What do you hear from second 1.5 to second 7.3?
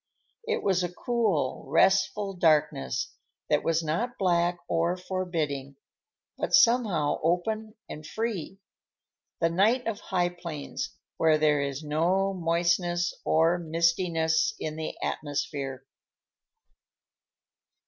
restful darkness that was not black or forbidding, but somehow